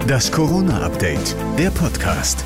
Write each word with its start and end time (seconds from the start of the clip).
Das 0.00 0.32
Corona-Update, 0.32 1.36
der 1.56 1.70
Podcast. 1.70 2.44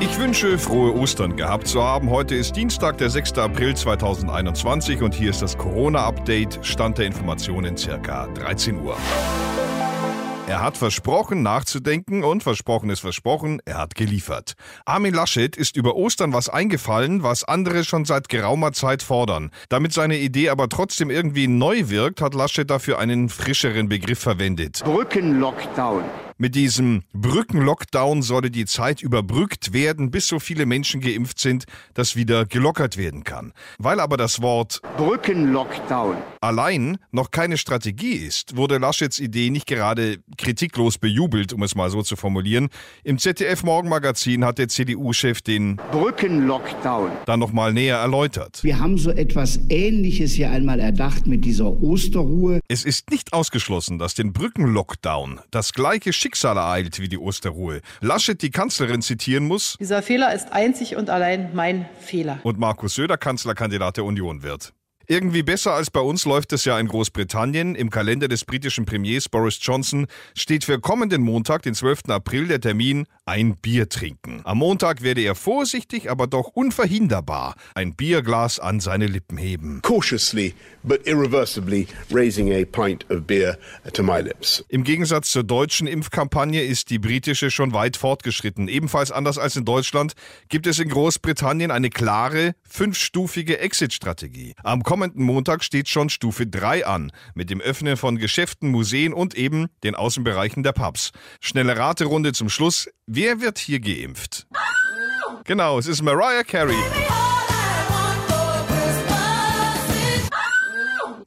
Ich 0.00 0.18
wünsche 0.18 0.58
frohe 0.58 0.94
Ostern 0.94 1.36
gehabt 1.36 1.66
zu 1.66 1.82
haben. 1.82 2.10
Heute 2.10 2.34
ist 2.34 2.54
Dienstag, 2.54 2.98
der 2.98 3.10
6. 3.10 3.38
April 3.38 3.74
2021 3.74 5.02
und 5.02 5.14
hier 5.14 5.30
ist 5.30 5.42
das 5.42 5.58
Corona-Update. 5.58 6.60
Stand 6.62 6.98
der 6.98 7.06
Informationen 7.06 7.76
circa 7.76 8.26
13 8.34 8.80
Uhr. 8.80 8.96
Er 10.48 10.62
hat 10.62 10.78
versprochen, 10.78 11.42
nachzudenken 11.42 12.24
und 12.24 12.42
versprochen 12.42 12.88
ist 12.88 13.00
versprochen, 13.00 13.60
er 13.66 13.76
hat 13.76 13.94
geliefert. 13.94 14.54
Armin 14.86 15.12
Laschet 15.12 15.54
ist 15.54 15.76
über 15.76 15.94
Ostern 15.94 16.32
was 16.32 16.48
eingefallen, 16.48 17.22
was 17.22 17.44
andere 17.44 17.84
schon 17.84 18.06
seit 18.06 18.30
geraumer 18.30 18.72
Zeit 18.72 19.02
fordern. 19.02 19.50
Damit 19.68 19.92
seine 19.92 20.16
Idee 20.16 20.48
aber 20.48 20.70
trotzdem 20.70 21.10
irgendwie 21.10 21.48
neu 21.48 21.90
wirkt, 21.90 22.22
hat 22.22 22.32
Laschet 22.32 22.70
dafür 22.70 22.98
einen 22.98 23.28
frischeren 23.28 23.90
Begriff 23.90 24.20
verwendet. 24.20 24.80
Brückenlockdown. 24.84 26.04
Mit 26.40 26.54
diesem 26.54 27.02
Brückenlockdown 27.12 28.22
solle 28.22 28.52
die 28.52 28.64
Zeit 28.64 29.02
überbrückt 29.02 29.72
werden, 29.72 30.12
bis 30.12 30.28
so 30.28 30.38
viele 30.38 30.66
Menschen 30.66 31.00
geimpft 31.00 31.40
sind, 31.40 31.64
dass 31.94 32.14
wieder 32.14 32.46
gelockert 32.46 32.96
werden 32.96 33.24
kann. 33.24 33.52
Weil 33.78 33.98
aber 33.98 34.16
das 34.16 34.40
Wort 34.40 34.80
Brückenlockdown 34.96 36.16
allein 36.40 36.98
noch 37.10 37.32
keine 37.32 37.58
Strategie 37.58 38.12
ist, 38.12 38.56
wurde 38.56 38.78
Laschets 38.78 39.18
Idee 39.18 39.50
nicht 39.50 39.66
gerade 39.66 40.18
kritiklos 40.36 40.98
bejubelt, 40.98 41.52
um 41.52 41.64
es 41.64 41.74
mal 41.74 41.90
so 41.90 42.02
zu 42.02 42.14
formulieren. 42.14 42.68
Im 43.02 43.18
ZDF 43.18 43.64
Morgenmagazin 43.64 44.44
hat 44.44 44.58
der 44.58 44.68
CDU-Chef 44.68 45.42
den 45.42 45.76
Brückenlockdown. 45.90 47.10
dann 47.26 47.40
noch 47.40 47.52
mal 47.52 47.72
näher 47.72 47.96
erläutert. 47.96 48.62
Wir 48.62 48.78
haben 48.78 48.96
so 48.98 49.10
etwas 49.10 49.58
Ähnliches 49.68 50.32
hier 50.32 50.50
einmal 50.50 50.78
erdacht 50.78 51.26
mit 51.26 51.44
dieser 51.44 51.68
Osterruhe. 51.82 52.60
Es 52.68 52.84
ist 52.84 53.10
nicht 53.10 53.32
ausgeschlossen, 53.32 53.98
dass 53.98 54.14
den 54.14 54.32
Brückenlockdown 54.32 55.40
das 55.50 55.72
gleiche 55.72 56.12
Schicksal 56.28 56.58
ereilt 56.58 57.00
wie 57.00 57.08
die 57.08 57.16
Osterruhe. 57.16 57.80
Laschet 58.02 58.42
die 58.42 58.50
Kanzlerin 58.50 59.00
zitieren 59.00 59.46
muss 59.46 59.76
Dieser 59.80 60.02
Fehler 60.02 60.34
ist 60.34 60.52
einzig 60.52 60.94
und 60.96 61.08
allein 61.08 61.54
mein 61.54 61.88
Fehler. 62.00 62.38
und 62.42 62.58
Markus 62.58 62.96
Söder 62.96 63.16
Kanzlerkandidat 63.16 63.96
der 63.96 64.04
Union 64.04 64.42
wird. 64.42 64.74
Irgendwie 65.10 65.42
besser 65.42 65.72
als 65.72 65.90
bei 65.90 66.00
uns 66.00 66.26
läuft 66.26 66.52
es 66.52 66.66
ja 66.66 66.78
in 66.78 66.86
Großbritannien. 66.86 67.74
Im 67.74 67.88
Kalender 67.88 68.28
des 68.28 68.44
britischen 68.44 68.84
Premiers 68.84 69.30
Boris 69.30 69.58
Johnson 69.58 70.06
steht 70.36 70.64
für 70.64 70.78
kommenden 70.80 71.22
Montag, 71.22 71.62
den 71.62 71.72
12. 71.72 72.10
April, 72.10 72.46
der 72.46 72.60
Termin 72.60 73.06
ein 73.24 73.56
Bier 73.56 73.88
trinken. 73.88 74.42
Am 74.44 74.58
Montag 74.58 75.02
werde 75.02 75.22
er 75.22 75.34
vorsichtig, 75.34 76.10
aber 76.10 76.26
doch 76.26 76.48
unverhinderbar 76.48 77.54
ein 77.74 77.94
Bierglas 77.94 78.60
an 78.60 78.80
seine 78.80 79.06
Lippen 79.06 79.38
heben. 79.38 79.80
cautiously 79.80 80.54
but 80.84 81.06
irreversibly 81.06 81.86
raising 82.10 82.52
a 82.52 82.64
pint 82.64 83.10
of 83.10 83.26
beer 83.26 83.58
to 83.94 84.02
my 84.02 84.20
lips. 84.20 84.62
Im 84.68 84.84
Gegensatz 84.84 85.30
zur 85.30 85.42
deutschen 85.42 85.86
Impfkampagne 85.86 86.62
ist 86.62 86.90
die 86.90 86.98
britische 86.98 87.50
schon 87.50 87.72
weit 87.72 87.96
fortgeschritten. 87.96 88.68
Ebenfalls 88.68 89.10
anders 89.10 89.38
als 89.38 89.56
in 89.56 89.64
Deutschland 89.64 90.12
gibt 90.48 90.66
es 90.66 90.78
in 90.78 90.90
Großbritannien 90.90 91.70
eine 91.70 91.88
klare, 91.88 92.54
fünfstufige 92.68 93.58
Exit-Strategie. 93.58 94.54
Am 94.62 94.82
kommenden 94.98 95.22
Montag 95.22 95.62
steht 95.62 95.88
schon 95.88 96.08
Stufe 96.08 96.48
3 96.48 96.84
an, 96.84 97.12
mit 97.32 97.50
dem 97.50 97.60
Öffnen 97.60 97.96
von 97.96 98.18
Geschäften, 98.18 98.68
Museen 98.68 99.12
und 99.12 99.36
eben 99.36 99.68
den 99.84 99.94
Außenbereichen 99.94 100.64
der 100.64 100.72
Pubs. 100.72 101.12
Schnelle 101.40 101.76
Raterunde 101.76 102.32
zum 102.32 102.48
Schluss. 102.48 102.90
Wer 103.06 103.40
wird 103.40 103.58
hier 103.58 103.78
geimpft? 103.78 104.48
Genau, 105.44 105.78
es 105.78 105.86
ist 105.86 106.02
Mariah 106.02 106.42
Carey. 106.42 106.74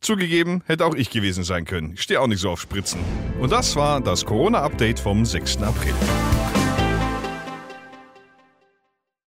Zugegeben, 0.02 0.64
hätte 0.66 0.86
auch 0.86 0.96
ich 0.96 1.10
gewesen 1.10 1.46
sein 1.46 1.64
können. 1.64 1.94
Ich 1.94 2.02
stehe 2.02 2.20
auch 2.20 2.28
nicht 2.28 2.42
so 2.42 2.50
auf 2.50 2.60
Spritzen. 2.60 3.00
Und 3.40 3.54
das 3.54 3.78
war 3.78 4.02
das 4.02 4.26
Corona-Update 4.26 5.00
vom 5.00 5.26
6. 5.26 5.62
April. 5.62 5.94